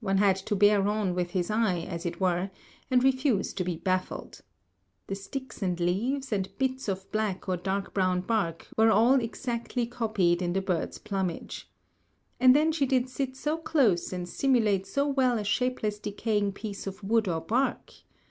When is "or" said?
7.48-7.56, 17.26-17.40